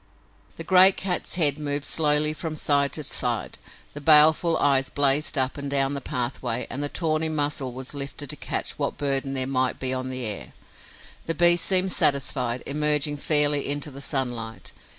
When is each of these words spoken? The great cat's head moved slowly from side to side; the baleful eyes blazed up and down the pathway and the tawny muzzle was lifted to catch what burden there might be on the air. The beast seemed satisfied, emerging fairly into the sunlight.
The 0.57 0.63
great 0.63 0.97
cat's 0.97 1.35
head 1.35 1.59
moved 1.59 1.85
slowly 1.85 2.33
from 2.33 2.55
side 2.55 2.91
to 2.93 3.03
side; 3.03 3.59
the 3.93 4.01
baleful 4.01 4.57
eyes 4.57 4.89
blazed 4.89 5.37
up 5.37 5.59
and 5.59 5.69
down 5.69 5.93
the 5.93 6.01
pathway 6.01 6.65
and 6.71 6.81
the 6.81 6.89
tawny 6.89 7.29
muzzle 7.29 7.71
was 7.71 7.93
lifted 7.93 8.31
to 8.31 8.35
catch 8.35 8.79
what 8.79 8.97
burden 8.97 9.35
there 9.35 9.45
might 9.45 9.79
be 9.79 9.93
on 9.93 10.09
the 10.09 10.25
air. 10.25 10.53
The 11.27 11.35
beast 11.35 11.65
seemed 11.65 11.91
satisfied, 11.91 12.63
emerging 12.65 13.17
fairly 13.17 13.69
into 13.69 13.91
the 13.91 14.01
sunlight. 14.01 14.73